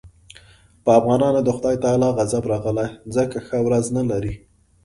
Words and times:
په 0.83 0.89
افغانانو 0.99 1.39
د 1.43 1.49
خدای 1.57 1.75
تعالی 1.83 2.09
غضب 2.17 2.43
راغلی 2.51 2.87
ځکه 3.15 3.37
ښه 3.47 3.57
ورځ 3.67 3.85
نه 3.97 4.03
لري. 4.09 4.33